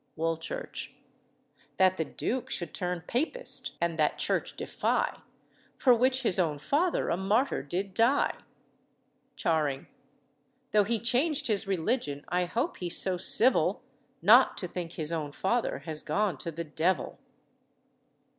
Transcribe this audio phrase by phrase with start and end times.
[0.15, 0.95] WOOLCHURCH.
[1.77, 5.19] That the Duke should turn Papist and that church defy
[5.77, 8.35] For which his own father a martyr did die.
[9.35, 9.85] CHARING.
[10.71, 13.83] Tho' he changed his religion, I hope he's so civil
[14.23, 17.19] Not to think his own father has gone to the devil."